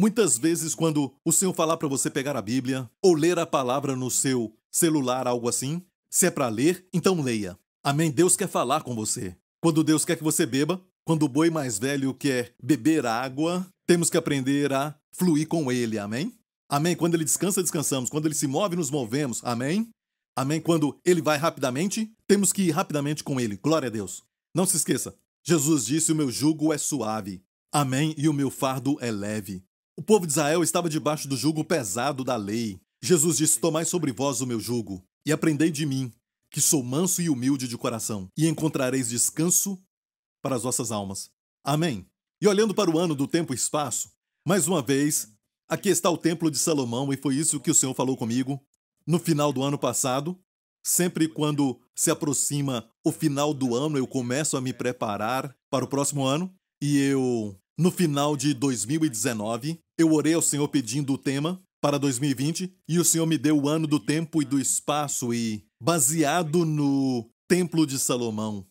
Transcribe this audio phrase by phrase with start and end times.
[0.00, 3.94] Muitas vezes, quando o Senhor falar para você pegar a Bíblia ou ler a palavra
[3.94, 7.58] no seu celular, algo assim, se é para ler, então leia.
[7.84, 8.10] Amém?
[8.10, 9.36] Deus quer falar com você.
[9.60, 14.08] Quando Deus quer que você beba, quando o boi mais velho quer beber água, temos
[14.08, 15.98] que aprender a fluir com ele.
[15.98, 16.34] Amém?
[16.66, 16.96] Amém.
[16.96, 18.08] Quando ele descansa, descansamos.
[18.08, 19.42] Quando ele se move, nos movemos.
[19.44, 19.90] Amém?
[20.34, 20.62] Amém.
[20.62, 23.58] Quando ele vai rapidamente, temos que ir rapidamente com ele.
[23.58, 24.22] Glória a Deus.
[24.54, 25.14] Não se esqueça.
[25.44, 27.42] Jesus disse: O meu jugo é suave.
[27.70, 28.14] Amém.
[28.16, 29.62] E o meu fardo é leve.
[30.00, 32.80] O povo de Israel estava debaixo do jugo pesado da lei.
[33.02, 36.10] Jesus disse: Tomai sobre vós o meu jugo e aprendei de mim,
[36.50, 39.78] que sou manso e humilde de coração, e encontrareis descanso
[40.42, 41.30] para as vossas almas.
[41.62, 42.06] Amém.
[42.40, 44.10] E olhando para o ano do tempo e espaço,
[44.42, 45.28] mais uma vez,
[45.68, 48.58] aqui está o templo de Salomão, e foi isso que o Senhor falou comigo
[49.06, 50.40] no final do ano passado.
[50.82, 55.88] Sempre quando se aproxima o final do ano, eu começo a me preparar para o
[55.88, 56.50] próximo ano.
[56.80, 62.70] E eu, no final de 2019, eu orei ao Senhor pedindo o tema para 2020
[62.86, 67.26] e o Senhor me deu o ano do tempo e do espaço e baseado no
[67.48, 68.66] Templo de Salomão.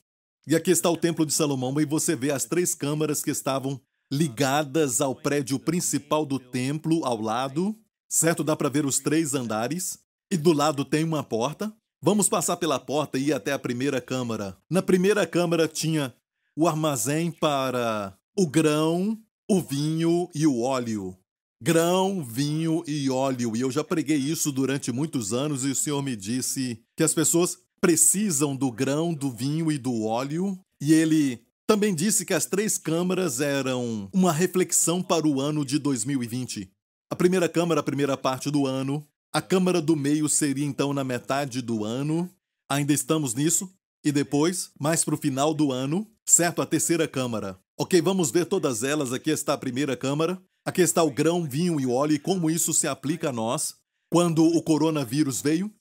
[0.45, 3.81] E aqui está o Templo de Salomão e você vê as três câmaras que estavam
[4.13, 7.75] ligadas ao prédio principal do templo ao lado,
[8.07, 8.43] certo?
[8.43, 9.97] Dá para ver os três andares
[10.31, 11.73] e do lado tem uma porta.
[11.99, 14.55] Vamos passar pela porta e ir até a primeira câmara.
[14.69, 16.13] Na primeira câmara tinha
[16.55, 21.13] o armazém para o grão, o vinho e o óleo.
[21.61, 23.53] Grão, vinho e óleo.
[23.53, 27.13] E eu já preguei isso durante muitos anos e o Senhor me disse que as
[27.13, 30.57] pessoas precisam do grão, do vinho e do óleo.
[30.81, 35.77] E ele também disse que as três câmaras eram uma reflexão para o ano de
[35.77, 36.71] 2020.
[37.11, 39.05] A primeira câmara, a primeira parte do ano.
[39.33, 42.33] A câmara do meio seria então na metade do ano.
[42.71, 43.69] Ainda estamos nisso.
[44.01, 46.61] E depois, mais para o final do ano, certo?
[46.61, 47.59] A terceira câmara.
[47.81, 49.13] Ok, vamos ver todas elas.
[49.13, 50.37] Aqui está a primeira câmara.
[50.65, 53.75] Aqui está o grão, vinho e óleo e como isso se aplica a nós.
[54.11, 55.73] Quando o coronavírus veio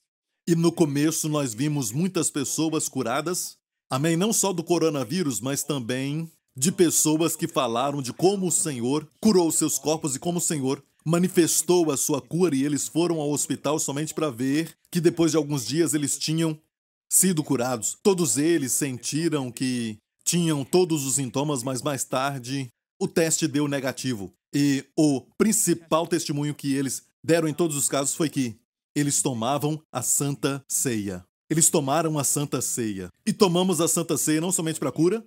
[0.47, 3.57] e no começo nós vimos muitas pessoas curadas.
[3.91, 4.17] Amém?
[4.17, 9.51] Não só do coronavírus, mas também de pessoas que falaram de como o Senhor curou
[9.51, 13.77] seus corpos e como o Senhor manifestou a sua cura e eles foram ao hospital
[13.81, 16.57] somente para ver que depois de alguns dias eles tinham
[17.11, 17.99] sido curados.
[18.05, 19.99] Todos eles sentiram que
[20.29, 22.69] tinham todos os sintomas, mas mais tarde
[23.01, 24.31] o teste deu negativo.
[24.55, 28.55] E o principal testemunho que eles deram em todos os casos foi que
[28.95, 31.25] eles tomavam a Santa Ceia.
[31.49, 33.11] Eles tomaram a Santa Ceia.
[33.25, 35.27] E tomamos a Santa Ceia não somente para cura,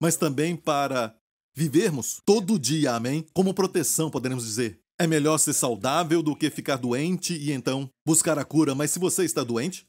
[0.00, 1.16] mas também para
[1.52, 3.26] vivermos todo dia, amém?
[3.34, 4.78] Como proteção, podemos dizer.
[4.96, 9.00] É melhor ser saudável do que ficar doente e então buscar a cura, mas se
[9.00, 9.88] você está doente,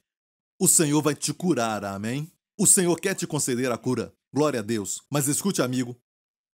[0.60, 2.32] o Senhor vai te curar, amém?
[2.58, 4.12] O Senhor quer te conceder a cura.
[4.38, 5.02] Glória a Deus.
[5.10, 5.98] Mas escute, amigo,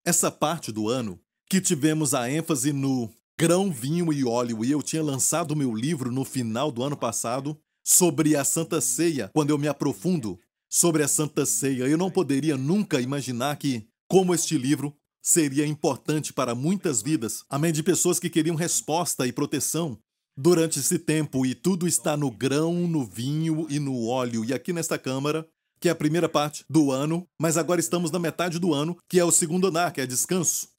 [0.05, 4.81] essa parte do ano que tivemos a ênfase no grão, vinho e óleo, e eu
[4.81, 9.57] tinha lançado meu livro no final do ano passado sobre a Santa Ceia, quando eu
[9.57, 10.39] me aprofundo
[10.69, 11.83] sobre a Santa Ceia.
[11.83, 17.73] Eu não poderia nunca imaginar que, como este livro, seria importante para muitas vidas, amém,
[17.73, 19.99] de pessoas que queriam resposta e proteção
[20.37, 24.45] durante esse tempo, e tudo está no grão, no vinho e no óleo.
[24.45, 25.45] E aqui nesta câmara,
[25.83, 29.19] que é a primeira parte do ano, mas agora estamos na metade do ano, que
[29.19, 30.69] é o segundo andar, que é descanso.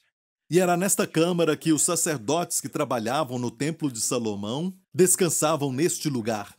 [0.49, 6.09] E era nesta câmara que os sacerdotes que trabalhavam no Templo de Salomão descansavam neste
[6.09, 6.57] lugar.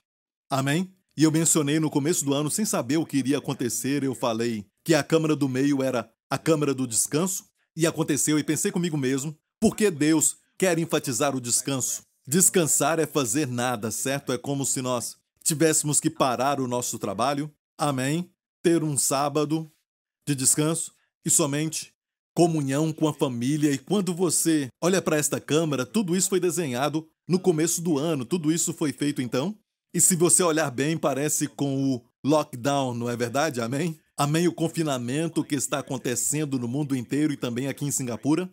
[0.48, 0.94] Amém?
[1.18, 4.64] E eu mencionei no começo do ano, sem saber o que iria acontecer, eu falei
[4.84, 7.46] que a câmara do meio era a câmara do descanso,
[7.76, 12.04] e aconteceu, e pensei comigo mesmo, por que Deus quer enfatizar o descanso?
[12.28, 14.32] Descansar é fazer nada, certo?
[14.32, 18.32] É como se nós tivéssemos que parar o nosso trabalho, amém?
[18.66, 19.72] Ter um sábado
[20.28, 20.92] de descanso
[21.24, 21.94] e somente
[22.36, 23.72] comunhão com a família.
[23.72, 28.26] E quando você olha para esta câmara, tudo isso foi desenhado no começo do ano,
[28.26, 29.56] tudo isso foi feito então.
[29.94, 33.62] E se você olhar bem, parece com o lockdown, não é verdade?
[33.62, 34.00] Amém?
[34.18, 34.48] Amém?
[34.48, 38.52] O confinamento que está acontecendo no mundo inteiro e também aqui em Singapura.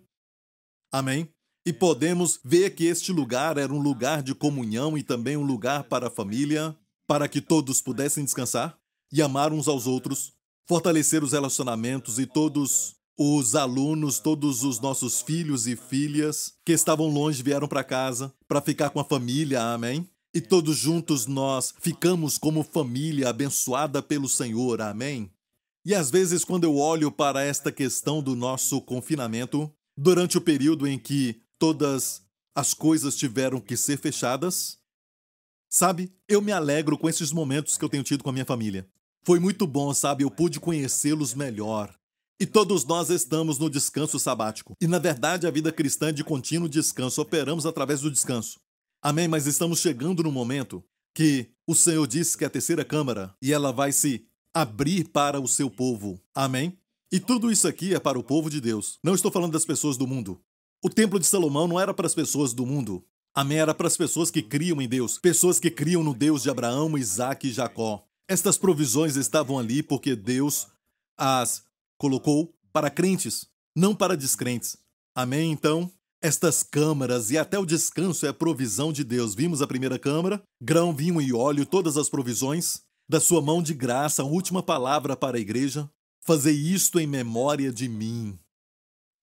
[0.92, 1.26] Amém?
[1.66, 5.84] E podemos ver que este lugar era um lugar de comunhão e também um lugar
[5.84, 6.76] para a família,
[7.06, 8.78] para que todos pudessem descansar
[9.12, 10.32] e amar uns aos outros,
[10.66, 17.08] fortalecer os relacionamentos e todos os alunos, todos os nossos filhos e filhas que estavam
[17.08, 20.08] longe vieram para casa para ficar com a família, amém?
[20.34, 25.30] E todos juntos nós ficamos como família abençoada pelo Senhor, amém?
[25.84, 30.86] E às vezes, quando eu olho para esta questão do nosso confinamento, durante o período
[30.86, 32.22] em que todas
[32.54, 34.78] as coisas tiveram que ser fechadas,
[35.68, 38.88] sabe, eu me alegro com esses momentos que eu tenho tido com a minha família.
[39.24, 40.24] Foi muito bom, sabe?
[40.24, 41.94] Eu pude conhecê-los melhor.
[42.40, 44.74] E todos nós estamos no descanso sabático.
[44.80, 47.20] E na verdade, a vida cristã é de contínuo descanso.
[47.20, 48.58] Operamos através do descanso.
[49.00, 49.28] Amém?
[49.28, 50.82] Mas estamos chegando no momento
[51.14, 55.40] que o Senhor disse que é a terceira câmara e ela vai se abrir para
[55.40, 56.20] o seu povo.
[56.34, 56.76] Amém?
[57.12, 58.98] E tudo isso aqui é para o povo de Deus.
[59.04, 60.40] Não estou falando das pessoas do mundo.
[60.82, 63.04] O templo de Salomão não era para as pessoas do mundo.
[63.34, 63.58] Amém?
[63.58, 66.98] Era para as pessoas que criam em Deus, pessoas que criam no Deus de Abraão,
[66.98, 68.04] Isaac e Jacó.
[68.32, 70.66] Estas provisões estavam ali porque Deus
[71.18, 71.66] as
[71.98, 73.46] colocou para crentes,
[73.76, 74.78] não para descrentes.
[75.14, 75.52] Amém?
[75.52, 75.92] Então,
[76.22, 79.34] estas câmaras e até o descanso é provisão de Deus.
[79.34, 82.80] Vimos a primeira câmara, grão, vinho e óleo, todas as provisões.
[83.06, 85.86] Da sua mão de graça, a última palavra para a igreja.
[86.24, 88.38] Fazei isto em memória de mim.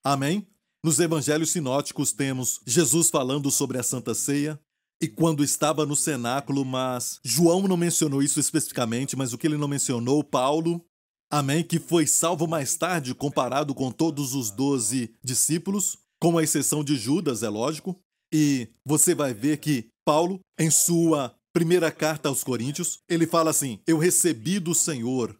[0.04, 0.48] Amém?
[0.84, 4.62] Nos evangelhos sinóticos temos Jesus falando sobre a Santa Ceia
[5.02, 9.58] e quando estava no cenáculo, mas João não mencionou isso especificamente, mas o que ele
[9.58, 10.86] não mencionou, Paulo,
[11.32, 16.84] amém, que foi salvo mais tarde comparado com todos os doze discípulos, com a exceção
[16.84, 17.98] de Judas, é lógico.
[18.34, 23.80] E você vai ver que Paulo, em sua primeira carta aos Coríntios, ele fala assim:
[23.88, 25.40] Eu recebi do Senhor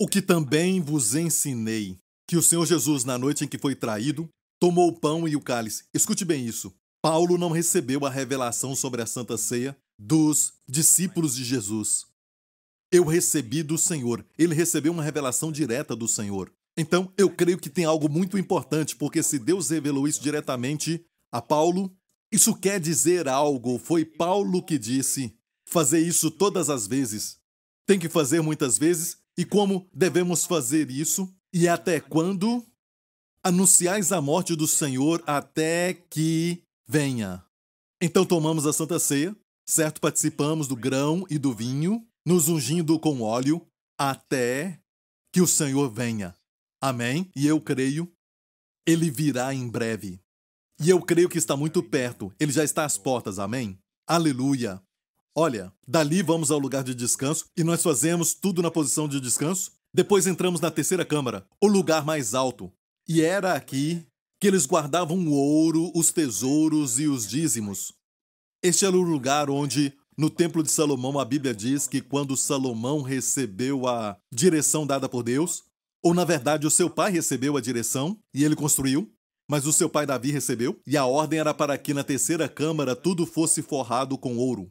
[0.00, 1.98] o que também vos ensinei,
[2.28, 4.28] que o Senhor Jesus, na noite em que foi traído,
[4.60, 5.84] tomou o pão e o cálice.
[5.92, 6.72] Escute bem isso.
[7.04, 12.06] Paulo não recebeu a revelação sobre a Santa Ceia dos discípulos de Jesus.
[12.90, 14.24] Eu recebi do Senhor.
[14.38, 16.50] Ele recebeu uma revelação direta do Senhor.
[16.74, 21.42] Então, eu creio que tem algo muito importante, porque se Deus revelou isso diretamente a
[21.42, 21.94] Paulo,
[22.32, 23.78] isso quer dizer algo.
[23.78, 25.36] Foi Paulo que disse:
[25.66, 27.36] fazer isso todas as vezes.
[27.86, 29.18] Tem que fazer muitas vezes.
[29.36, 31.30] E como devemos fazer isso?
[31.52, 32.64] E até quando?
[33.44, 37.44] anunciais a morte do Senhor até que venha.
[38.00, 39.36] Então tomamos a Santa Ceia,
[39.66, 40.00] certo?
[40.00, 43.66] Participamos do grão e do vinho, nos ungindo com óleo,
[43.98, 44.80] até
[45.32, 46.34] que o Senhor venha.
[46.80, 47.30] Amém?
[47.34, 48.12] E eu creio,
[48.86, 50.20] ele virá em breve.
[50.80, 53.78] E eu creio que está muito perto, ele já está às portas, amém?
[54.06, 54.82] Aleluia!
[55.36, 59.72] Olha, dali vamos ao lugar de descanso e nós fazemos tudo na posição de descanso.
[59.92, 62.72] Depois entramos na terceira câmara, o lugar mais alto,
[63.08, 64.06] e era aqui
[64.40, 67.92] que eles guardavam o ouro, os tesouros e os dízimos.
[68.62, 73.02] Este era o lugar onde, no Templo de Salomão, a Bíblia diz que quando Salomão
[73.02, 75.62] recebeu a direção dada por Deus,
[76.02, 79.10] ou na verdade o seu pai recebeu a direção e ele construiu,
[79.48, 82.96] mas o seu pai Davi recebeu, e a ordem era para que na terceira câmara
[82.96, 84.70] tudo fosse forrado com ouro.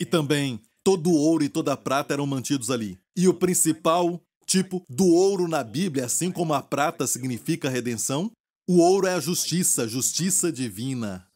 [0.00, 2.98] E também todo o ouro e toda a prata eram mantidos ali.
[3.16, 8.30] E o principal tipo do ouro na Bíblia, assim como a prata significa redenção,
[8.66, 11.30] o ouro é a justiça, justiça divina.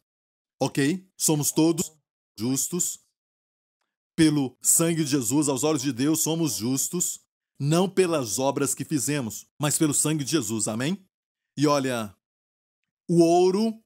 [0.59, 1.07] Ok?
[1.17, 1.91] Somos todos
[2.37, 2.99] justos.
[4.15, 7.21] Pelo sangue de Jesus, aos olhos de Deus, somos justos,
[7.59, 10.67] não pelas obras que fizemos, mas pelo sangue de Jesus.
[10.67, 11.05] Amém?
[11.55, 12.13] E olha,
[13.09, 13.81] o ouro,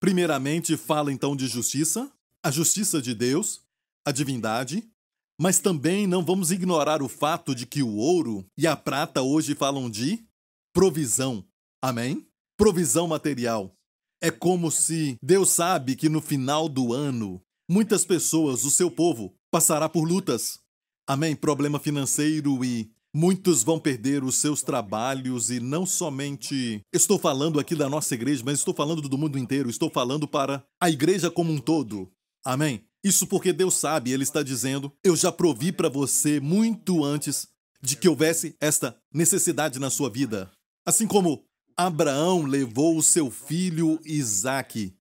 [0.00, 2.10] primeiramente, fala então de justiça,
[2.42, 3.62] a justiça de Deus,
[4.06, 4.90] a divindade,
[5.38, 9.54] mas também não vamos ignorar o fato de que o ouro e a prata hoje
[9.54, 10.26] falam de
[10.72, 11.46] provisão.
[11.80, 12.26] Amém?
[12.62, 13.76] Provisão material.
[14.22, 19.34] É como se Deus sabe que no final do ano, muitas pessoas, o seu povo,
[19.50, 20.60] passará por lutas.
[21.04, 21.34] Amém?
[21.34, 27.74] Problema financeiro e muitos vão perder os seus trabalhos e não somente estou falando aqui
[27.74, 31.52] da nossa igreja, mas estou falando do mundo inteiro, estou falando para a igreja como
[31.52, 32.12] um todo.
[32.44, 32.84] Amém?
[33.02, 37.48] Isso porque Deus sabe, Ele está dizendo: Eu já provi para você muito antes
[37.82, 40.48] de que houvesse esta necessidade na sua vida.
[40.86, 41.44] Assim como
[41.76, 44.94] Abraão levou o seu filho Isaque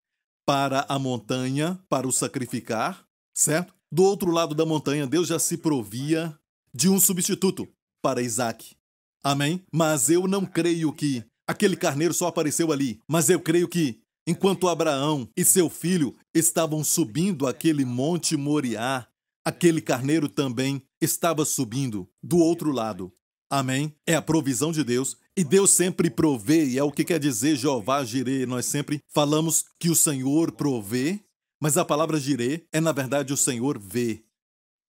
[0.46, 3.74] para a montanha para o sacrificar, certo?
[3.92, 6.38] Do outro lado da montanha, Deus já se provia
[6.74, 7.68] de um substituto
[8.02, 8.76] para Isaque.
[9.24, 9.62] Amém?
[9.72, 14.68] Mas eu não creio que aquele carneiro só apareceu ali, mas eu creio que Enquanto
[14.68, 19.08] Abraão e seu filho estavam subindo aquele monte Moriá,
[19.44, 23.12] aquele carneiro também estava subindo do outro lado.
[23.52, 23.94] Amém?
[24.08, 25.18] É a provisão de Deus.
[25.36, 28.46] E Deus sempre provê, e é o que quer dizer Jeová Jirê.
[28.46, 31.20] Nós sempre falamos que o Senhor provê,
[31.62, 34.24] mas a palavra Jirê é, na verdade, o Senhor vê.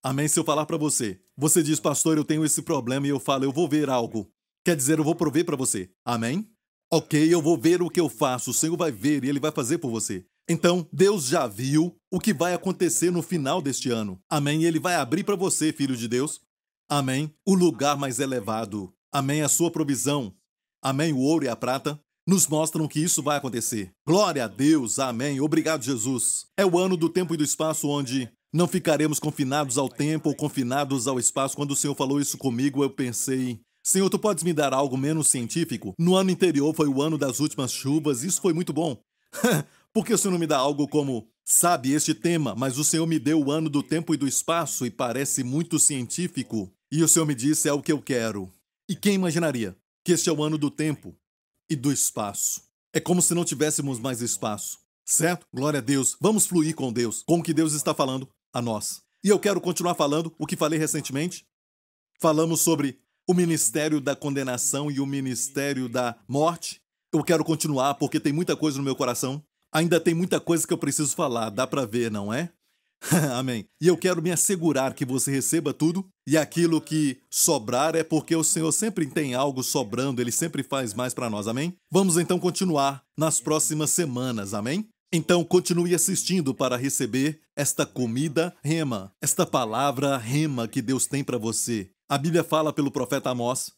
[0.00, 0.28] Amém?
[0.28, 3.44] Se eu falar para você, você diz, pastor, eu tenho esse problema, e eu falo,
[3.44, 4.30] eu vou ver algo.
[4.64, 5.90] Quer dizer, eu vou prover para você.
[6.04, 6.48] Amém?
[6.92, 9.50] Ok, eu vou ver o que eu faço, o Senhor vai ver e Ele vai
[9.50, 10.24] fazer por você.
[10.48, 14.20] Então, Deus já viu o que vai acontecer no final deste ano.
[14.28, 14.64] Amém?
[14.64, 16.40] Ele vai abrir para você, filho de Deus.
[16.94, 17.32] Amém?
[17.46, 18.92] O lugar mais elevado.
[19.10, 19.40] Amém?
[19.40, 20.30] A sua provisão.
[20.82, 21.10] Amém?
[21.14, 23.90] O ouro e a prata nos mostram que isso vai acontecer.
[24.06, 24.98] Glória a Deus.
[24.98, 25.40] Amém.
[25.40, 26.44] Obrigado, Jesus.
[26.54, 30.36] É o ano do tempo e do espaço onde não ficaremos confinados ao tempo ou
[30.36, 31.56] confinados ao espaço.
[31.56, 35.28] Quando o Senhor falou isso comigo, eu pensei Senhor, tu podes me dar algo menos
[35.28, 35.94] científico?
[35.98, 39.02] No ano anterior foi o ano das últimas chuvas, isso foi muito bom.
[39.94, 43.06] Por que o Senhor não me dá algo como, sabe, este tema, mas o Senhor
[43.06, 46.70] me deu o ano do tempo e do espaço e parece muito científico?
[46.92, 48.52] E o Senhor me disse é o que eu quero.
[48.86, 51.16] E quem imaginaria que este é o ano do tempo
[51.70, 52.60] e do espaço?
[52.92, 54.78] É como se não tivéssemos mais espaço.
[55.02, 55.46] Certo?
[55.50, 56.18] Glória a Deus.
[56.20, 59.00] Vamos fluir com Deus, com o que Deus está falando a nós.
[59.24, 61.46] E eu quero continuar falando o que falei recentemente.
[62.20, 66.82] Falamos sobre o ministério da condenação e o ministério da morte.
[67.10, 69.42] Eu quero continuar porque tem muita coisa no meu coração.
[69.72, 72.52] Ainda tem muita coisa que eu preciso falar, dá para ver, não é?
[73.34, 73.66] Amém.
[73.80, 78.34] E eu quero me assegurar que você receba tudo e aquilo que sobrar é porque
[78.34, 81.48] o Senhor sempre tem algo sobrando, ele sempre faz mais para nós.
[81.48, 81.74] Amém?
[81.90, 84.54] Vamos então continuar nas próximas semanas.
[84.54, 84.88] Amém?
[85.12, 91.36] Então continue assistindo para receber esta comida rema, esta palavra rema que Deus tem para
[91.36, 91.90] você.
[92.08, 93.72] A Bíblia fala pelo profeta Amós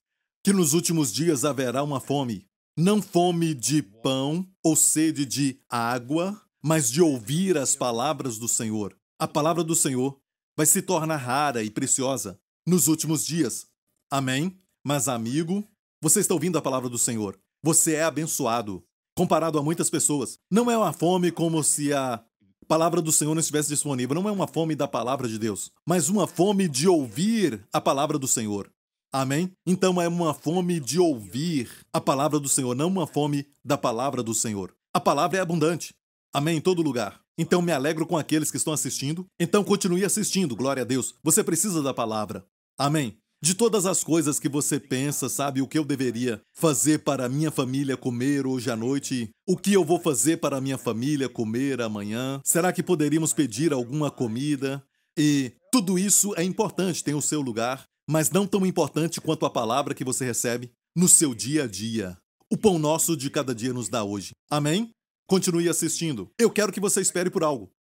[0.44, 6.38] que nos últimos dias haverá uma fome, não fome de pão ou sede de água,
[6.62, 8.94] mas de ouvir as palavras do Senhor.
[9.18, 10.18] A palavra do Senhor
[10.56, 13.66] vai se tornar rara e preciosa nos últimos dias.
[14.10, 14.58] Amém?
[14.84, 15.64] Mas, amigo,
[16.02, 17.38] você está ouvindo a palavra do Senhor.
[17.62, 18.84] Você é abençoado.
[19.16, 22.24] Comparado a muitas pessoas, não é uma fome como se a
[22.66, 24.16] palavra do Senhor não estivesse disponível.
[24.16, 28.18] Não é uma fome da palavra de Deus, mas uma fome de ouvir a palavra
[28.18, 28.68] do Senhor.
[29.12, 29.52] Amém?
[29.64, 34.24] Então é uma fome de ouvir a palavra do Senhor, não uma fome da palavra
[34.24, 34.74] do Senhor.
[34.92, 35.94] A palavra é abundante.
[36.34, 36.56] Amém?
[36.56, 37.23] Em todo lugar.
[37.38, 39.26] Então me alegro com aqueles que estão assistindo.
[39.38, 41.14] Então continue assistindo, glória a Deus.
[41.22, 42.46] Você precisa da palavra.
[42.78, 43.18] Amém?
[43.42, 47.50] De todas as coisas que você pensa, sabe o que eu deveria fazer para minha
[47.50, 49.28] família comer hoje à noite?
[49.46, 52.40] O que eu vou fazer para minha família comer amanhã?
[52.42, 54.82] Será que poderíamos pedir alguma comida?
[55.14, 59.50] E tudo isso é importante, tem o seu lugar, mas não tão importante quanto a
[59.50, 62.16] palavra que você recebe no seu dia a dia.
[62.50, 64.30] O pão nosso de cada dia nos dá hoje.
[64.50, 64.90] Amém?
[65.26, 66.30] Continue assistindo.
[66.38, 67.72] Eu quero que você espere por algo.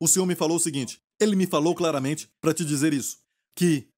[0.00, 3.18] O Senhor me falou o seguinte: Ele me falou claramente para te dizer isso,
[3.54, 3.92] que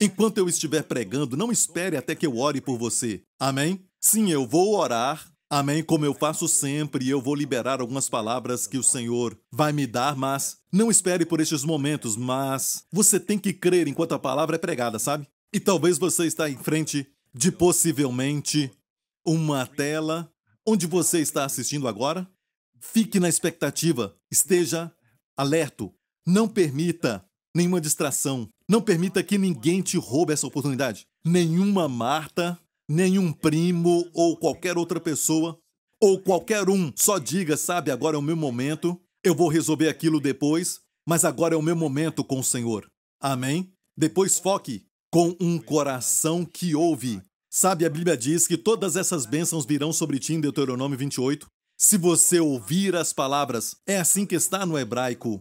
[0.00, 3.22] Enquanto eu estiver pregando, não espere até que eu ore por você.
[3.38, 3.84] Amém?
[4.00, 5.32] Sim, eu vou orar.
[5.48, 5.84] Amém?
[5.84, 10.16] Como eu faço sempre, eu vou liberar algumas palavras que o Senhor vai me dar,
[10.16, 14.58] mas não espere por estes momentos, mas você tem que crer enquanto a palavra é
[14.58, 15.28] pregada, sabe?
[15.52, 18.70] E talvez você está em frente de possivelmente
[19.24, 20.30] uma tela
[20.66, 22.28] onde você está assistindo agora.
[22.80, 24.92] Fique na expectativa, esteja
[25.36, 25.92] alerto,
[26.26, 28.48] não permita nenhuma distração.
[28.68, 31.06] Não permita que ninguém te roube essa oportunidade.
[31.24, 35.58] Nenhuma Marta, nenhum primo ou qualquer outra pessoa,
[36.00, 40.20] ou qualquer um, só diga, sabe, agora é o meu momento, eu vou resolver aquilo
[40.20, 42.90] depois, mas agora é o meu momento com o Senhor.
[43.20, 43.72] Amém?
[43.96, 47.22] Depois foque com um coração que ouve.
[47.56, 51.46] Sabe, a Bíblia diz que todas essas bênçãos virão sobre ti em Deuteronômio 28.
[51.78, 55.40] Se você ouvir as palavras, é assim que está no hebraico.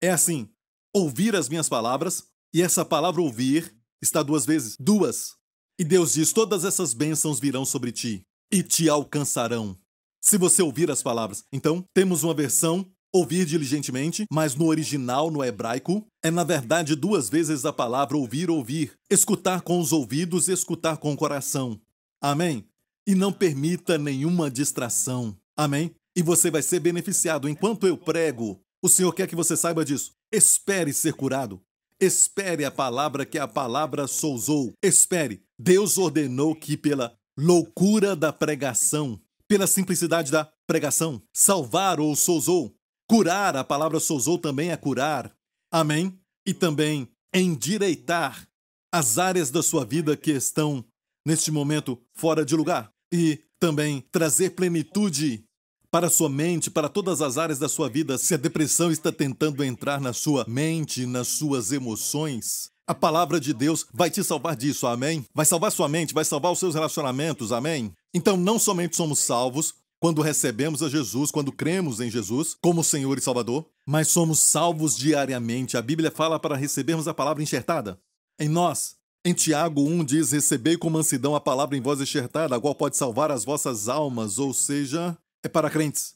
[0.00, 0.48] É assim
[0.94, 5.34] ouvir as minhas palavras, e essa palavra ouvir está duas vezes, duas.
[5.76, 9.76] E Deus diz: todas essas bênçãos virão sobre ti e te alcançarão.
[10.22, 11.42] Se você ouvir as palavras.
[11.52, 17.28] Então, temos uma versão ouvir diligentemente, mas no original, no hebraico, é na verdade duas
[17.28, 18.92] vezes a palavra ouvir, ouvir.
[19.10, 21.80] Escutar com os ouvidos, escutar com o coração.
[22.20, 22.64] Amém?
[23.06, 25.36] E não permita nenhuma distração.
[25.56, 25.90] Amém?
[26.16, 28.60] E você vai ser beneficiado enquanto eu prego.
[28.82, 30.12] O Senhor quer que você saiba disso.
[30.32, 31.60] Espere ser curado.
[32.00, 34.72] Espere a palavra que a palavra sousou.
[34.82, 35.42] Espere.
[35.58, 42.74] Deus ordenou que pela loucura da pregação, pela simplicidade da pregação, salvar ou sousou.
[43.10, 45.34] Curar, a palavra sousou também é curar.
[45.68, 46.16] Amém?
[46.46, 48.46] E também endireitar
[48.92, 50.84] as áreas da sua vida que estão,
[51.26, 52.92] neste momento, fora de lugar.
[53.12, 55.44] E também trazer plenitude
[55.90, 59.64] para sua mente, para todas as áreas da sua vida, se a depressão está tentando
[59.64, 64.86] entrar na sua mente, nas suas emoções, a palavra de Deus vai te salvar disso,
[64.86, 65.26] amém?
[65.34, 67.92] Vai salvar sua mente, vai salvar os seus relacionamentos, amém?
[68.14, 73.18] Então, não somente somos salvos quando recebemos a Jesus, quando cremos em Jesus como Senhor
[73.18, 75.76] e Salvador, mas somos salvos diariamente.
[75.76, 78.00] A Bíblia fala para recebermos a palavra enxertada
[78.40, 78.96] em nós.
[79.22, 82.96] Em Tiago 1 diz: Recebei com mansidão a palavra em voz enxertada, a qual pode
[82.96, 86.14] salvar as vossas almas, ou seja, é para crentes.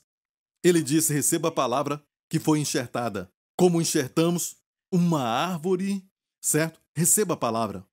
[0.65, 3.31] Ele disse: receba a palavra que foi enxertada.
[3.57, 4.57] Como enxertamos
[4.91, 6.03] uma árvore,
[6.41, 6.81] certo?
[6.97, 7.87] Receba a palavra.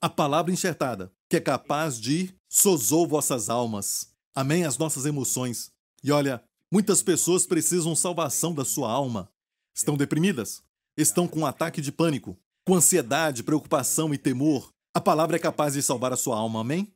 [0.00, 4.07] A palavra enxertada, que é capaz de sozou vossas almas.
[4.34, 4.64] Amém?
[4.64, 5.70] As nossas emoções.
[6.02, 9.30] E olha, muitas pessoas precisam salvação da sua alma.
[9.74, 10.62] Estão deprimidas,
[10.96, 14.72] estão com um ataque de pânico, com ansiedade, preocupação e temor.
[14.94, 16.92] A palavra é capaz de salvar a sua alma, amém?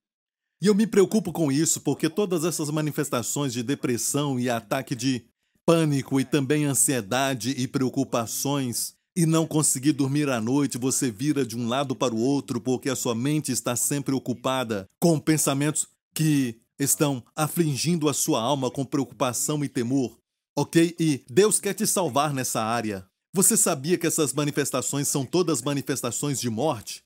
[0.60, 5.24] E eu me preocupo com isso porque todas essas manifestações de depressão e ataque de
[5.66, 11.56] pânico e também ansiedade e preocupações e não conseguir dormir à noite, você vira de
[11.56, 16.60] um lado para o outro porque a sua mente está sempre ocupada com pensamentos que
[16.82, 20.18] estão afligindo a sua alma com preocupação e temor,
[20.56, 20.94] ok?
[20.98, 23.06] E Deus quer te salvar nessa área.
[23.34, 27.02] Você sabia que essas manifestações são todas manifestações de morte?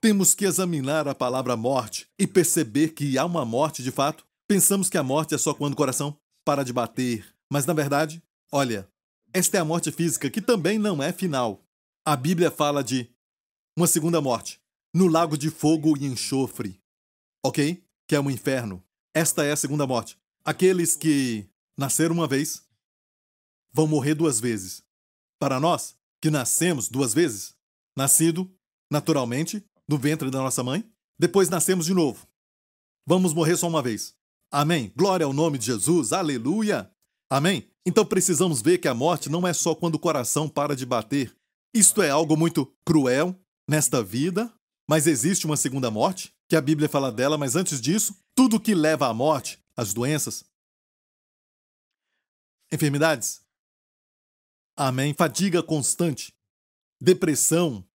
[0.00, 4.24] Temos que examinar a palavra morte e perceber que há uma morte de fato.
[4.48, 8.22] Pensamos que a morte é só quando o coração para de bater, mas na verdade,
[8.52, 8.88] olha,
[9.32, 11.62] esta é a morte física que também não é final.
[12.06, 13.10] A Bíblia fala de
[13.76, 14.60] uma segunda morte,
[14.94, 16.80] no lago de fogo e enxofre.
[17.44, 17.83] Ok?
[18.14, 18.80] Que é o inferno.
[19.12, 20.16] Esta é a segunda morte.
[20.44, 22.62] Aqueles que nasceram uma vez
[23.72, 24.84] vão morrer duas vezes.
[25.36, 27.56] Para nós, que nascemos duas vezes,
[27.98, 28.48] nascido,
[28.88, 32.24] naturalmente, no ventre da nossa mãe, depois nascemos de novo.
[33.04, 34.14] Vamos morrer só uma vez.
[34.48, 34.92] Amém.
[34.94, 36.12] Glória ao nome de Jesus.
[36.12, 36.88] Aleluia.
[37.28, 37.68] Amém?
[37.84, 41.36] Então precisamos ver que a morte não é só quando o coração para de bater.
[41.74, 43.36] Isto é algo muito cruel
[43.68, 44.54] nesta vida,
[44.88, 48.74] mas existe uma segunda morte, que a Bíblia fala dela, mas antes disso, tudo que
[48.74, 50.44] leva à morte, as doenças,
[52.72, 53.42] enfermidades,
[54.76, 56.34] amém, fadiga constante,
[57.00, 57.86] depressão,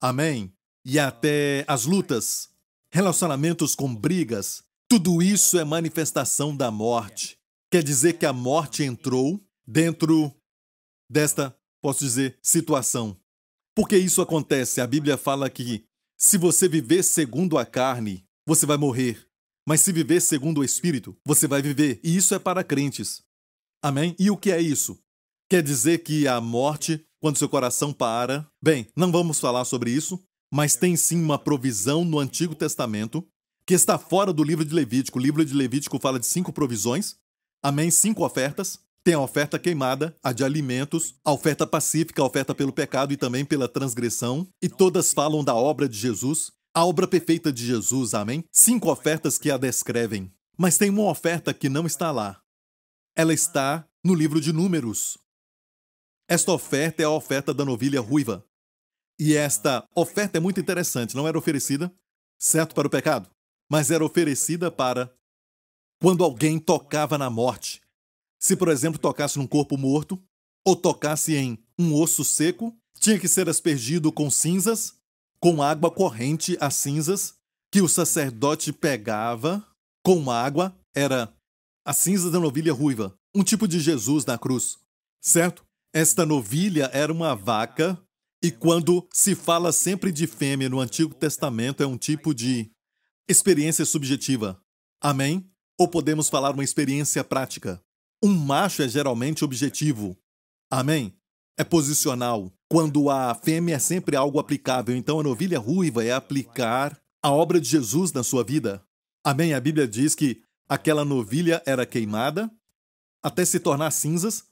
[0.00, 0.52] amém,
[0.84, 2.50] e até as lutas,
[2.90, 7.38] relacionamentos com brigas, tudo isso é manifestação da morte.
[7.70, 10.34] Quer dizer que a morte entrou dentro
[11.08, 13.16] desta, posso dizer, situação.
[13.74, 14.80] Por que isso acontece?
[14.80, 15.86] A Bíblia fala que
[16.22, 19.26] se você viver segundo a carne, você vai morrer.
[19.66, 21.98] Mas se viver segundo o Espírito, você vai viver.
[22.04, 23.22] E isso é para crentes.
[23.82, 24.14] Amém?
[24.20, 24.96] E o que é isso?
[25.50, 28.48] Quer dizer que a morte, quando seu coração para.
[28.62, 33.26] Bem, não vamos falar sobre isso, mas tem sim uma provisão no Antigo Testamento
[33.66, 35.18] que está fora do livro de Levítico.
[35.18, 37.16] O livro de Levítico fala de cinco provisões
[37.62, 37.92] Amém?
[37.92, 38.78] Cinco ofertas.
[39.04, 43.16] Tem a oferta queimada, a de alimentos, a oferta pacífica, a oferta pelo pecado e
[43.16, 44.48] também pela transgressão.
[44.62, 48.44] E todas falam da obra de Jesus, a obra perfeita de Jesus, amém?
[48.52, 50.32] Cinco ofertas que a descrevem.
[50.56, 52.40] Mas tem uma oferta que não está lá.
[53.16, 55.18] Ela está no livro de Números.
[56.28, 58.46] Esta oferta é a oferta da novilha ruiva.
[59.18, 61.92] E esta oferta é muito interessante, não era oferecida,
[62.38, 63.28] certo, para o pecado,
[63.70, 65.12] mas era oferecida para
[66.00, 67.81] quando alguém tocava na morte.
[68.42, 70.20] Se, por exemplo, tocasse num corpo morto
[70.66, 74.94] ou tocasse em um osso seco, tinha que ser aspergido com cinzas,
[75.38, 77.34] com água corrente as cinzas,
[77.70, 79.64] que o sacerdote pegava
[80.04, 81.32] com água, era
[81.86, 84.76] a cinza da novilha ruiva, um tipo de Jesus na cruz,
[85.20, 85.64] certo?
[85.94, 87.96] Esta novilha era uma vaca,
[88.42, 92.72] e quando se fala sempre de fêmea no Antigo Testamento, é um tipo de
[93.28, 94.60] experiência subjetiva.
[95.00, 95.48] Amém?
[95.78, 97.80] Ou podemos falar uma experiência prática.
[98.22, 100.16] Um macho é geralmente objetivo.
[100.70, 101.12] Amém?
[101.58, 102.52] É posicional.
[102.70, 107.60] Quando a fêmea é sempre algo aplicável, então a novilha ruiva é aplicar a obra
[107.60, 108.82] de Jesus na sua vida.
[109.24, 109.54] Amém?
[109.54, 112.50] A Bíblia diz que aquela novilha era queimada
[113.22, 114.44] até se tornar cinzas,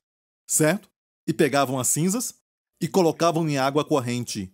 [0.48, 0.88] certo?
[1.26, 2.34] E pegavam as cinzas
[2.80, 4.52] e colocavam em água corrente.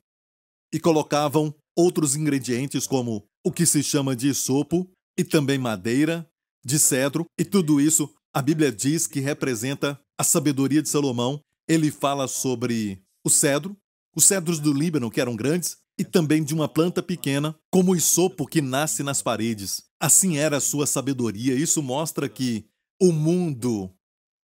[0.72, 6.29] E colocavam outros ingredientes como o que se chama de sopo e também madeira
[6.64, 11.40] de cedro, e tudo isso a Bíblia diz que representa a sabedoria de Salomão.
[11.66, 13.75] Ele fala sobre o cedro,
[14.14, 17.96] os cedros do Líbano, que eram grandes, e também de uma planta pequena, como o
[17.96, 19.85] isopo que nasce nas paredes.
[19.99, 21.55] Assim era a sua sabedoria.
[21.55, 22.66] Isso mostra que
[23.01, 23.90] o mundo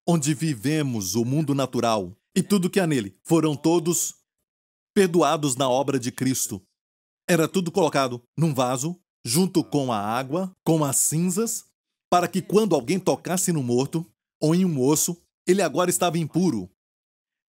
[0.09, 4.15] onde vivemos, o mundo natural, e tudo que há nele, foram todos
[4.95, 6.63] perdoados na obra de Cristo.
[7.29, 11.71] Era tudo colocado num vaso, junto com a água, com as cinzas
[12.13, 14.07] para que quando alguém tocasse no morto
[14.39, 16.71] ou em um osso, ele agora estava impuro.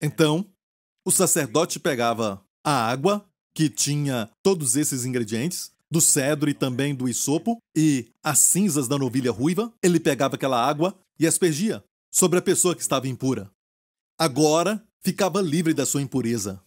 [0.02, 0.50] Então,
[1.06, 7.10] o sacerdote pegava a água, que tinha todos esses ingredientes, do cedro e também do
[7.10, 12.42] isopo, e as cinzas da novilha ruiva, ele pegava aquela água e aspergia sobre a
[12.42, 13.52] pessoa que estava impura.
[14.18, 16.64] Agora ficava livre da sua impureza.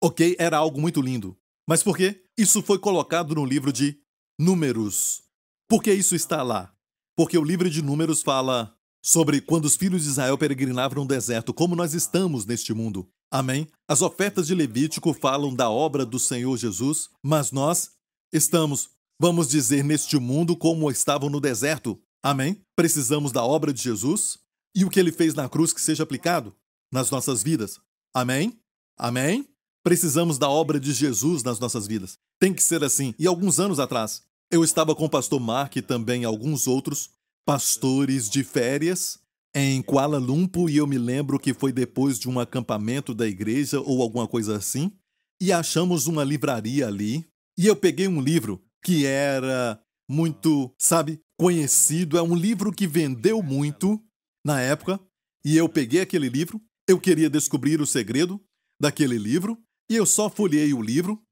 [0.00, 1.36] Ok, era algo muito lindo.
[1.68, 2.24] Mas por quê?
[2.38, 4.00] Isso foi colocado no livro de
[4.38, 5.24] Números.
[5.68, 6.73] Por que isso está lá?
[7.16, 11.52] Porque o livro de Números fala sobre quando os filhos de Israel peregrinavam no deserto,
[11.52, 13.08] como nós estamos neste mundo.
[13.30, 13.68] Amém?
[13.88, 17.90] As ofertas de Levítico falam da obra do Senhor Jesus, mas nós
[18.32, 22.00] estamos, vamos dizer, neste mundo como estavam no deserto.
[22.22, 22.62] Amém?
[22.74, 24.38] Precisamos da obra de Jesus
[24.74, 26.54] e o que ele fez na cruz que seja aplicado
[26.92, 27.78] nas nossas vidas.
[28.14, 28.58] Amém?
[28.98, 29.46] Amém?
[29.84, 32.16] Precisamos da obra de Jesus nas nossas vidas.
[32.40, 33.14] Tem que ser assim.
[33.18, 37.10] E alguns anos atrás, eu estava com o pastor Mark e também alguns outros
[37.46, 39.18] pastores de férias
[39.54, 43.80] em Kuala Lumpur e eu me lembro que foi depois de um acampamento da igreja
[43.80, 44.92] ou alguma coisa assim.
[45.40, 47.24] E achamos uma livraria ali
[47.56, 53.42] e eu peguei um livro que era muito, sabe, conhecido, é um livro que vendeu
[53.42, 54.02] muito
[54.44, 55.00] na época,
[55.44, 58.40] e eu peguei aquele livro, eu queria descobrir o segredo
[58.80, 59.58] daquele livro,
[59.90, 61.22] e eu só folhei o livro.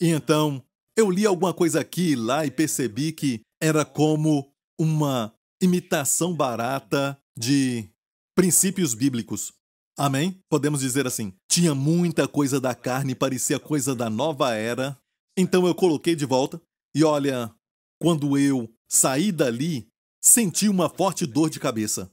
[0.00, 0.64] E então
[0.98, 5.32] eu li alguma coisa aqui e lá e percebi que era como uma
[5.62, 7.88] imitação barata de
[8.34, 9.52] princípios bíblicos.
[9.96, 10.40] Amém?
[10.50, 11.32] Podemos dizer assim.
[11.48, 14.98] Tinha muita coisa da carne, parecia coisa da nova era.
[15.38, 16.60] Então eu coloquei de volta
[16.92, 17.54] e olha,
[18.02, 19.86] quando eu saí dali,
[20.20, 22.10] senti uma forte dor de cabeça.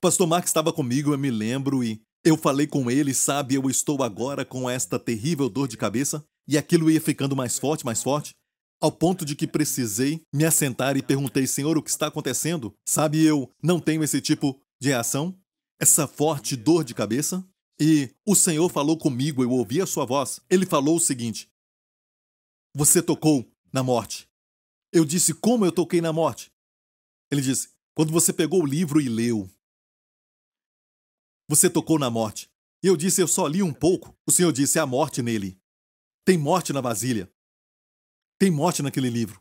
[0.00, 4.02] Pastor Mark estava comigo, eu me lembro, e eu falei com ele, sabe, eu estou
[4.02, 8.34] agora com esta terrível dor de cabeça, e aquilo ia ficando mais forte, mais forte,
[8.80, 12.74] ao ponto de que precisei me assentar e perguntei, Senhor, o que está acontecendo?
[12.86, 15.38] Sabe, eu não tenho esse tipo de reação,
[15.80, 17.46] essa forte dor de cabeça.
[17.80, 20.40] E o Senhor falou comigo, eu ouvi a sua voz.
[20.50, 21.48] Ele falou o seguinte:
[22.74, 24.28] Você tocou na morte.
[24.92, 26.52] Eu disse, como eu toquei na morte?
[27.30, 29.48] Ele disse, quando você pegou o livro e leu.
[31.48, 32.50] Você tocou na morte.
[32.82, 34.14] E eu disse, eu só li um pouco.
[34.26, 35.58] O Senhor disse, há morte nele.
[36.24, 37.30] Tem morte na vasilha.
[38.38, 39.40] Tem morte naquele livro.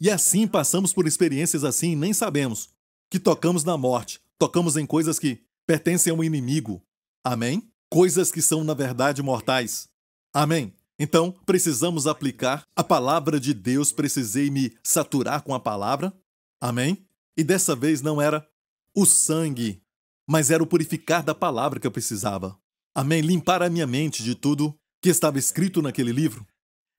[0.00, 2.70] E assim passamos por experiências assim e nem sabemos
[3.10, 6.82] que tocamos na morte, tocamos em coisas que pertencem ao inimigo.
[7.24, 7.70] Amém?
[7.90, 9.88] Coisas que são, na verdade, mortais.
[10.34, 10.74] Amém?
[10.98, 16.12] Então, precisamos aplicar a palavra de Deus, precisei me saturar com a palavra.
[16.60, 17.06] Amém?
[17.36, 18.46] E dessa vez não era
[18.94, 19.82] o sangue,
[20.26, 22.58] mas era o purificar da palavra que eu precisava.
[22.94, 23.20] Amém?
[23.20, 26.46] Limpar a minha mente de tudo que estava escrito naquele livro,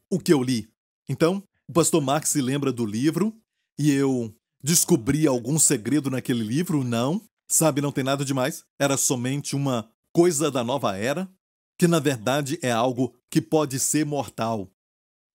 [0.09, 0.69] o que eu li.
[1.09, 3.35] Então, o pastor Max se lembra do livro
[3.77, 4.33] e eu
[4.63, 6.83] descobri algum segredo naquele livro?
[6.83, 7.21] Não.
[7.49, 8.65] Sabe, não tem nada demais.
[8.77, 11.29] Era somente uma coisa da nova era
[11.77, 14.69] que na verdade é algo que pode ser mortal.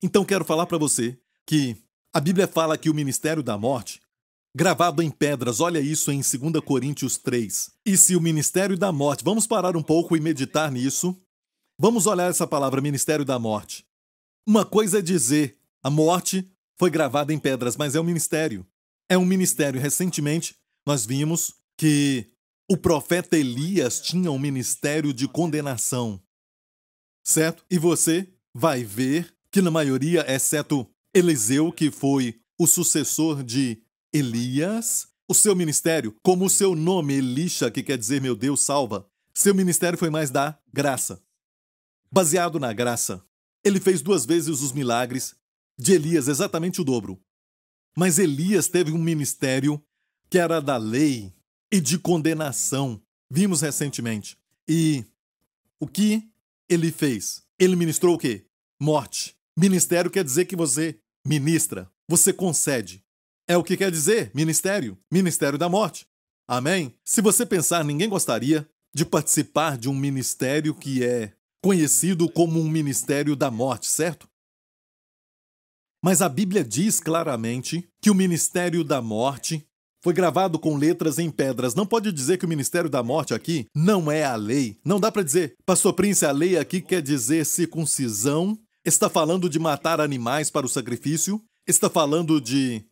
[0.03, 1.77] Então quero falar para você que
[2.12, 4.01] a Bíblia fala que o ministério da morte,
[4.55, 7.70] gravado em pedras, olha isso em 2 Coríntios 3.
[7.87, 11.16] E se o ministério da morte, vamos parar um pouco e meditar nisso.
[11.83, 13.85] Vamos olhar essa palavra ministério da morte.
[14.47, 18.64] Uma coisa é dizer, a morte foi gravada em pedras, mas é um ministério.
[19.09, 19.81] É um ministério.
[19.81, 20.55] Recentemente,
[20.87, 22.29] nós vimos que
[22.71, 26.23] o profeta Elias tinha um ministério de condenação
[27.23, 27.64] certo?
[27.71, 35.09] E você vai ver que na maioria, exceto Eliseu, que foi o sucessor de Elias,
[35.29, 39.55] o seu ministério, como o seu nome, Elisha, que quer dizer meu Deus salva, seu
[39.55, 41.23] ministério foi mais da graça.
[42.12, 43.25] Baseado na graça,
[43.64, 45.35] ele fez duas vezes os milagres
[45.79, 47.18] de Elias, exatamente o dobro.
[47.96, 49.83] Mas Elias teve um ministério
[50.29, 51.33] que era da lei
[51.72, 53.01] e de condenação.
[53.31, 54.37] Vimos recentemente.
[54.68, 55.07] E
[55.81, 56.31] o que
[56.68, 57.42] ele fez?
[57.59, 58.44] Ele ministrou o quê?
[58.79, 59.35] Morte.
[59.57, 63.03] Ministério quer dizer que você ministra, você concede.
[63.48, 66.07] É o que quer dizer ministério, ministério da morte.
[66.46, 66.94] Amém?
[67.05, 72.68] Se você pensar, ninguém gostaria de participar de um ministério que é conhecido como um
[72.68, 74.29] ministério da morte, certo?
[76.05, 79.64] Mas a Bíblia diz claramente que o ministério da morte
[80.03, 81.77] foi gravado com letras em pedras.
[81.77, 84.81] Não pode dizer que o ministério da morte aqui não é a lei.
[84.85, 88.59] Não dá para dizer, Pastor Prince, a lei aqui quer dizer circuncisão.
[88.85, 91.40] Está falando de matar animais para o sacrifício.
[91.68, 92.85] Está falando de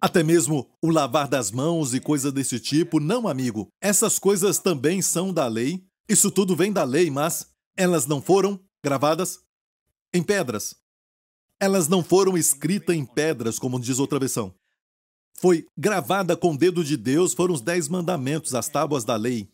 [0.00, 2.98] até mesmo o lavar das mãos e coisas desse tipo.
[2.98, 3.68] Não, amigo.
[3.78, 5.84] Essas coisas também são da lei.
[6.08, 7.46] Isso tudo vem da lei, mas
[7.78, 9.38] elas não foram gravadas
[10.12, 10.74] em pedras.
[11.58, 14.54] Elas não foram escritas em pedras, como diz outra versão
[15.40, 19.48] foi gravada com o dedo de Deus foram os Dez Mandamentos, as tábuas da lei.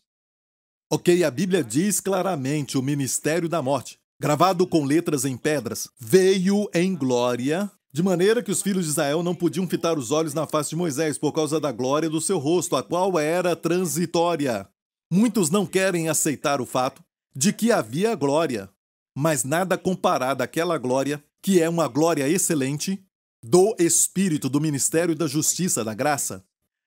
[0.90, 6.68] Ok, a Bíblia diz claramente o ministério da morte, gravado com letras em pedras, veio
[6.72, 10.46] em glória, de maneira que os filhos de Israel não podiam fitar os olhos na
[10.46, 14.66] face de Moisés por causa da glória do seu rosto, a qual era transitória.
[15.12, 18.70] Muitos não querem aceitar o fato de que havia glória,
[19.16, 23.02] mas nada comparado àquela glória, que é uma glória excelente,
[23.42, 26.42] do Espírito, do ministério da justiça, da graça.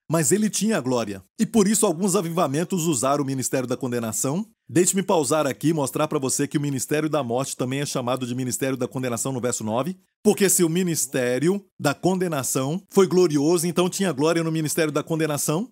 [0.09, 1.21] Mas ele tinha glória.
[1.37, 4.47] E por isso alguns avivamentos usaram o ministério da condenação.
[4.67, 8.25] Deixe-me pausar aqui e mostrar para você que o ministério da morte também é chamado
[8.25, 9.97] de ministério da condenação no verso 9.
[10.23, 15.69] Porque se o ministério da condenação foi glorioso, então tinha glória no ministério da condenação.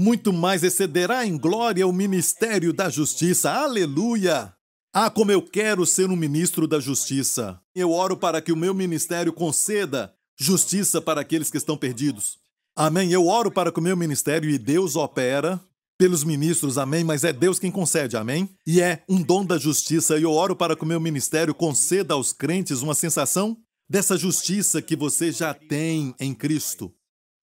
[0.00, 3.50] Muito mais excederá em glória o ministério da justiça.
[3.50, 4.54] Aleluia!
[4.94, 7.60] Ah, como eu quero ser um ministro da justiça.
[7.74, 12.38] Eu oro para que o meu ministério conceda justiça para aqueles que estão perdidos.
[12.76, 13.10] Amém.
[13.10, 15.60] Eu oro para que o meu ministério e Deus opera
[15.98, 18.48] pelos ministros, amém, mas é Deus quem concede, amém?
[18.64, 22.14] E é um dom da justiça, e eu oro para que o meu ministério conceda
[22.14, 23.56] aos crentes uma sensação
[23.90, 26.94] dessa justiça que você já tem em Cristo.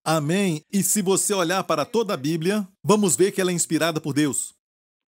[0.07, 0.61] Amém?
[0.71, 4.13] E se você olhar para toda a Bíblia, vamos ver que ela é inspirada por
[4.13, 4.53] Deus.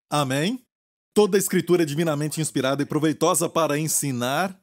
[0.10, 0.66] Amém?
[1.14, 4.60] Toda a escritura é divinamente inspirada e proveitosa para ensinar,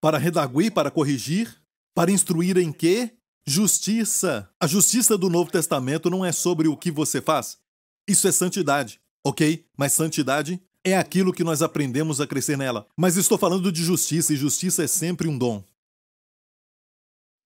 [0.00, 1.54] para redaguir, para corrigir,
[1.94, 3.14] para instruir em quê?
[3.46, 4.50] Justiça.
[4.58, 7.58] A justiça do Novo Testamento não é sobre o que você faz,
[8.08, 9.66] isso é santidade, ok?
[9.76, 12.86] Mas santidade é aquilo que nós aprendemos a crescer nela.
[12.96, 15.62] Mas estou falando de justiça, e justiça é sempre um dom.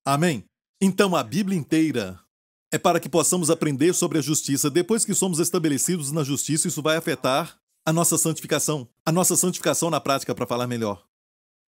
[0.07, 0.45] Amém?
[0.85, 2.19] Então a Bíblia inteira
[2.69, 4.69] é para que possamos aprender sobre a justiça.
[4.69, 8.89] Depois que somos estabelecidos na justiça, isso vai afetar a nossa santificação.
[9.07, 11.07] A nossa santificação na prática, para falar melhor.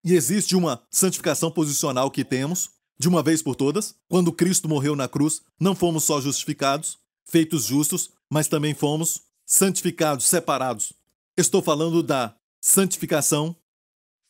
[0.05, 3.95] E existe uma santificação posicional que temos, de uma vez por todas.
[4.09, 10.27] Quando Cristo morreu na cruz, não fomos só justificados, feitos justos, mas também fomos santificados,
[10.27, 10.93] separados.
[11.39, 13.55] Estou falando da santificação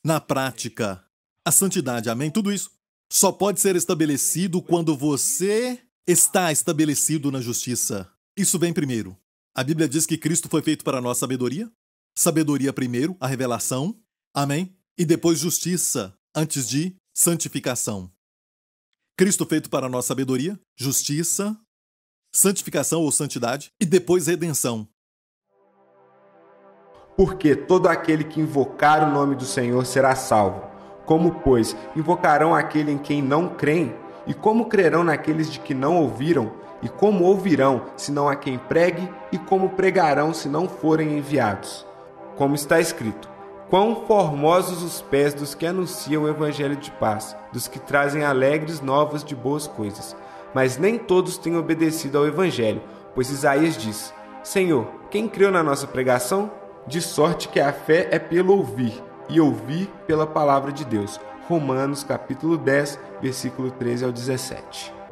[0.04, 1.02] na prática.
[1.42, 2.30] A santidade, amém?
[2.30, 2.70] Tudo isso
[3.14, 8.10] só pode ser estabelecido quando você está estabelecido na justiça.
[8.36, 9.16] Isso vem primeiro.
[9.54, 11.70] A Bíblia diz que Cristo foi feito para nós sabedoria.
[12.12, 13.96] Sabedoria primeiro, a revelação.
[14.34, 14.76] Amém?
[14.98, 18.10] E depois justiça, antes de santificação.
[19.16, 21.56] Cristo feito para nós sabedoria, justiça,
[22.34, 24.88] santificação ou santidade e depois redenção.
[27.16, 30.73] Porque todo aquele que invocar o nome do Senhor será salvo.
[31.04, 33.94] Como, pois, invocarão aquele em quem não creem?
[34.26, 36.52] E como crerão naqueles de que não ouviram?
[36.82, 39.08] E como ouvirão, se não a quem pregue?
[39.32, 41.86] E como pregarão, se não forem enviados?
[42.36, 43.28] Como está escrito:
[43.70, 48.80] Quão formosos os pés dos que anunciam o evangelho de paz, dos que trazem alegres
[48.80, 50.16] novas de boas coisas
[50.54, 52.80] mas nem todos têm obedecido ao Evangelho,
[53.14, 56.50] pois Isaías diz: Senhor, quem creu na nossa pregação?
[56.86, 61.20] De sorte que a fé é pelo ouvir, e ouvir pela palavra de Deus.
[61.48, 65.03] Romanos capítulo 10, versículo 13 ao 17.